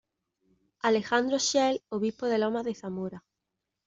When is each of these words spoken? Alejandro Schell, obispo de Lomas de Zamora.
Alejandro 0.79 1.37
Schell, 1.37 1.83
obispo 1.89 2.25
de 2.25 2.39
Lomas 2.39 2.65
de 2.65 2.73
Zamora. 2.73 3.23